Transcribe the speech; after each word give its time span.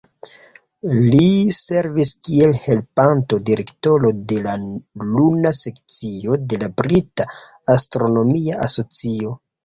Ll 0.91 1.17
servis 1.55 2.13
kiel 2.27 2.53
Helpanta 2.61 3.37
Direktoro 3.49 4.09
de 4.31 4.37
la 4.47 4.55
Luna 5.09 5.51
Sekcio 5.59 6.39
de 6.53 6.59
la 6.63 6.71
Brita 6.81 7.27
Astronomia 7.75 8.57
Asocio. 8.69 9.35